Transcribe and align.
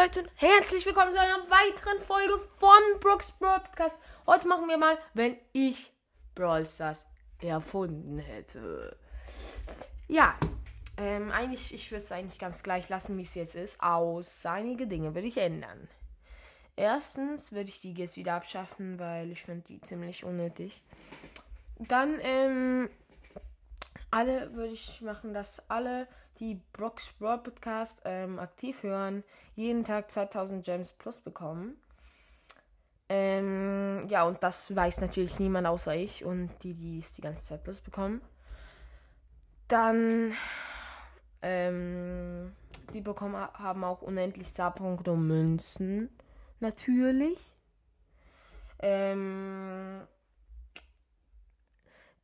Leute, 0.00 0.24
herzlich 0.36 0.86
willkommen 0.86 1.12
zu 1.12 1.20
einer 1.20 1.40
weiteren 1.50 1.98
Folge 1.98 2.38
von 2.56 3.00
Brooks 3.00 3.32
Broadcast. 3.32 3.96
Heute 4.28 4.46
machen 4.46 4.68
wir 4.68 4.78
mal, 4.78 4.96
wenn 5.12 5.36
ich 5.52 5.92
Brawl 6.36 6.64
Stars 6.64 7.04
erfunden 7.40 8.18
hätte. 8.18 8.96
Ja, 10.06 10.38
ähm, 10.98 11.32
eigentlich, 11.32 11.74
ich 11.74 11.90
würde 11.90 12.04
es 12.04 12.12
eigentlich 12.12 12.38
ganz 12.38 12.62
gleich 12.62 12.88
lassen, 12.88 13.18
wie 13.18 13.22
es 13.22 13.34
jetzt 13.34 13.56
ist. 13.56 13.82
Aus 13.82 14.46
einige 14.46 14.86
Dinge 14.86 15.16
würde 15.16 15.26
ich 15.26 15.38
ändern. 15.38 15.88
Erstens 16.76 17.50
würde 17.50 17.70
ich 17.70 17.80
die 17.80 17.94
jetzt 17.94 18.16
wieder 18.16 18.34
abschaffen, 18.34 19.00
weil 19.00 19.32
ich 19.32 19.42
finde 19.42 19.64
die 19.66 19.80
ziemlich 19.80 20.22
unnötig. 20.22 20.80
Dann, 21.80 22.20
ähm, 22.22 22.88
alle 24.10 24.54
würde 24.54 24.72
ich 24.72 25.00
machen, 25.02 25.34
dass 25.34 25.68
alle 25.68 26.06
die 26.38 26.60
Brooks 26.72 27.12
Broadcast 27.18 28.02
ähm, 28.04 28.38
aktiv 28.38 28.82
hören, 28.82 29.24
jeden 29.54 29.84
Tag 29.84 30.10
2000 30.10 30.64
Gems 30.64 30.92
plus 30.92 31.20
bekommen. 31.20 31.76
Ähm, 33.08 34.06
ja, 34.08 34.24
und 34.24 34.42
das 34.42 34.74
weiß 34.74 35.00
natürlich 35.00 35.38
niemand 35.40 35.66
außer 35.66 35.96
ich 35.96 36.24
und 36.24 36.50
die, 36.62 36.74
die 36.74 36.98
es 36.98 37.12
die 37.12 37.22
ganze 37.22 37.44
Zeit 37.44 37.64
plus 37.64 37.80
bekommen. 37.80 38.20
Dann, 39.66 40.34
ähm, 41.42 42.54
die 42.92 43.00
bekommen, 43.00 43.36
haben 43.36 43.84
auch 43.84 44.02
unendlich 44.02 44.48
Star-Punkte 44.48 45.12
und 45.12 45.26
Münzen. 45.26 46.10
Natürlich. 46.60 47.38
Ähm, 48.80 50.02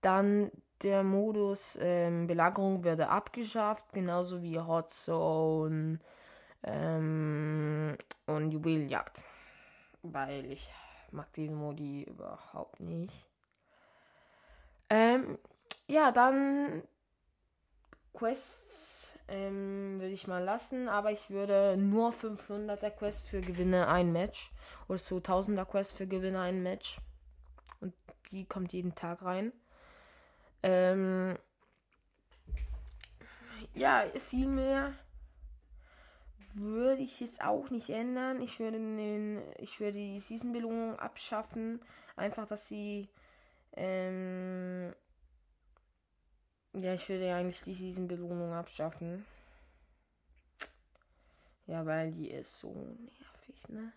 dann 0.00 0.50
der 0.84 1.02
Modus 1.02 1.78
ähm, 1.80 2.26
Belagerung 2.26 2.84
würde 2.84 3.08
abgeschafft, 3.08 3.92
genauso 3.92 4.42
wie 4.42 4.60
Hot 4.60 4.90
Zone 4.90 5.98
ähm, 6.62 7.96
und 8.26 8.50
Juwelenjagd. 8.50 9.24
Weil 10.02 10.44
ich 10.52 10.68
mag 11.10 11.32
diesen 11.32 11.56
Modi 11.56 12.04
überhaupt 12.04 12.80
nicht. 12.80 13.14
Ähm, 14.90 15.38
ja, 15.86 16.12
dann 16.12 16.82
Quests 18.12 19.18
ähm, 19.28 20.00
würde 20.00 20.12
ich 20.12 20.28
mal 20.28 20.44
lassen, 20.44 20.88
aber 20.88 21.10
ich 21.10 21.30
würde 21.30 21.76
nur 21.76 22.10
500er 22.12 22.90
Quest 22.90 23.26
für 23.26 23.40
Gewinne 23.40 23.88
ein 23.88 24.12
Match 24.12 24.52
oder 24.88 24.98
so 24.98 25.16
1000er 25.16 25.64
Quest 25.64 25.96
für 25.96 26.06
Gewinne 26.06 26.40
ein 26.40 26.62
Match. 26.62 26.98
Und 27.80 27.94
die 28.30 28.44
kommt 28.44 28.72
jeden 28.72 28.94
Tag 28.94 29.22
rein. 29.22 29.52
Ähm, 30.64 31.36
ja, 33.74 34.04
viel 34.18 34.46
mehr 34.46 34.94
würde 36.54 37.02
ich 37.02 37.20
es 37.20 37.38
auch 37.40 37.68
nicht 37.68 37.90
ändern. 37.90 38.40
Ich 38.40 38.58
würde 38.58 38.78
den, 38.78 39.42
ich 39.58 39.78
würde 39.78 39.98
die 39.98 40.20
Season-Belohnung 40.20 40.98
abschaffen. 40.98 41.82
Einfach, 42.16 42.46
dass 42.46 42.66
sie, 42.66 43.10
ähm, 43.72 44.94
ja, 46.72 46.94
ich 46.94 47.06
würde 47.10 47.34
eigentlich 47.34 47.60
die 47.60 47.74
Season-Belohnung 47.74 48.54
abschaffen. 48.54 49.26
Ja, 51.66 51.84
weil 51.84 52.10
die 52.12 52.30
ist 52.30 52.58
so 52.58 52.72
nervig, 52.72 53.68
ne? 53.68 53.92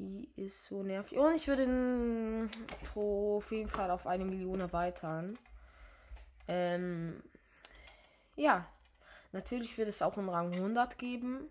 Die 0.00 0.30
ist 0.36 0.66
so 0.66 0.84
nervig. 0.84 1.18
Und 1.18 1.34
ich 1.34 1.48
würde 1.48 1.66
den 1.66 2.48
Trophäenpfad 2.84 3.90
auf 3.90 4.06
eine 4.06 4.24
Million 4.24 4.60
erweitern. 4.60 5.36
Ähm, 6.46 7.20
ja. 8.36 8.64
Natürlich 9.32 9.76
wird 9.76 9.88
es 9.88 10.00
auch 10.00 10.16
einen 10.16 10.28
Rang 10.28 10.52
100 10.54 10.98
geben. 10.98 11.48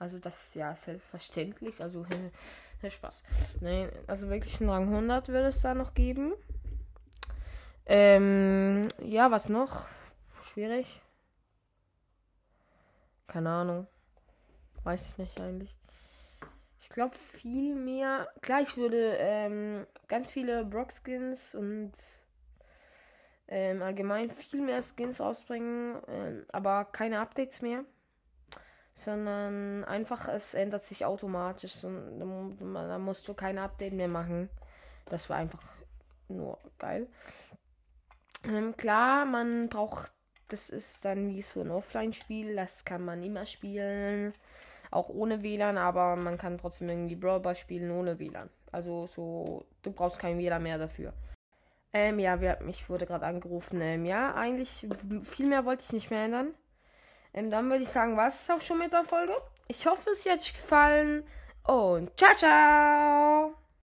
Also 0.00 0.18
das 0.18 0.48
ist 0.48 0.56
ja 0.56 0.74
selbstverständlich. 0.74 1.80
Also 1.80 2.04
Spaß. 2.88 3.22
Nein, 3.60 3.92
also 4.08 4.28
wirklich 4.28 4.60
einen 4.60 4.70
Rang 4.70 4.88
100 4.88 5.28
wird 5.28 5.46
es 5.46 5.62
da 5.62 5.72
noch 5.72 5.94
geben. 5.94 6.32
Ähm, 7.86 8.88
ja, 9.04 9.30
was 9.30 9.48
noch? 9.48 9.86
Schwierig. 10.42 11.00
Keine 13.28 13.50
Ahnung. 13.50 13.86
Weiß 14.82 15.12
ich 15.12 15.18
nicht 15.18 15.40
eigentlich. 15.40 15.76
Ich 16.80 16.88
glaube 16.88 17.14
viel 17.14 17.74
mehr. 17.74 18.28
Klar, 18.40 18.62
ich 18.62 18.76
würde 18.76 19.16
ähm, 19.18 19.86
ganz 20.08 20.32
viele 20.32 20.64
Brock-Skins 20.64 21.54
und 21.54 21.92
ähm, 23.48 23.82
allgemein 23.82 24.30
viel 24.30 24.62
mehr 24.62 24.80
Skins 24.82 25.20
rausbringen, 25.20 26.00
ähm, 26.08 26.46
aber 26.52 26.86
keine 26.86 27.20
Updates 27.20 27.60
mehr. 27.60 27.84
Sondern 28.94 29.84
einfach, 29.84 30.28
es 30.28 30.54
ändert 30.54 30.84
sich 30.84 31.04
automatisch. 31.04 31.84
Und 31.84 32.18
da 32.18 32.98
musst 32.98 33.28
du 33.28 33.34
keine 33.34 33.62
Update 33.62 33.92
mehr 33.92 34.08
machen. 34.08 34.48
Das 35.06 35.28
war 35.30 35.36
einfach 35.36 35.62
nur 36.28 36.58
geil. 36.78 37.08
Ähm, 38.44 38.76
klar, 38.76 39.26
man 39.26 39.68
braucht. 39.68 40.12
Das 40.48 40.70
ist 40.70 41.04
dann 41.04 41.28
wie 41.28 41.42
so 41.42 41.60
ein 41.60 41.70
Offline-Spiel. 41.70 42.56
Das 42.56 42.84
kann 42.84 43.04
man 43.04 43.22
immer 43.22 43.46
spielen. 43.46 44.34
Auch 44.90 45.08
ohne 45.08 45.42
WLAN, 45.42 45.78
aber 45.78 46.16
man 46.16 46.36
kann 46.36 46.58
trotzdem 46.58 46.88
irgendwie 46.88 47.16
Brawl 47.16 47.54
spielen 47.54 47.90
ohne 47.90 48.18
WLAN. 48.18 48.50
Also 48.72 49.06
so, 49.06 49.64
du 49.82 49.92
brauchst 49.92 50.18
kein 50.18 50.38
WLAN 50.38 50.62
mehr 50.62 50.78
dafür. 50.78 51.12
Ähm, 51.92 52.18
ja, 52.18 52.40
wir, 52.40 52.58
mich 52.62 52.88
wurde 52.88 53.06
gerade 53.06 53.26
angerufen. 53.26 53.80
Ähm, 53.80 54.04
ja, 54.04 54.34
eigentlich 54.34 54.86
viel 55.22 55.46
mehr 55.46 55.64
wollte 55.64 55.82
ich 55.84 55.92
nicht 55.92 56.10
mehr 56.10 56.24
ändern. 56.24 56.54
Ähm, 57.34 57.50
dann 57.50 57.68
würde 57.68 57.82
ich 57.82 57.88
sagen, 57.88 58.16
was 58.16 58.42
ist 58.42 58.50
auch 58.50 58.60
schon 58.60 58.78
mit 58.78 58.92
der 58.92 59.04
Folge. 59.04 59.34
Ich 59.68 59.86
hoffe, 59.86 60.10
es 60.10 60.26
hat 60.26 60.40
euch 60.40 60.52
gefallen 60.52 61.24
und 61.64 62.10
ciao, 62.18 62.36
ciao! 62.36 63.59